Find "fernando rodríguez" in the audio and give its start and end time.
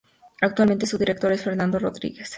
1.43-2.29